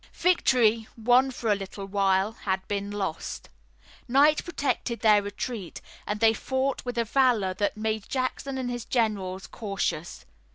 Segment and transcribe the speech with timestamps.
[0.15, 3.49] Victory, won for a little while, had been lost.
[4.07, 8.73] Night protected their retreat, and they fought with a valor that made Jackson and all
[8.73, 10.25] his generals cautious.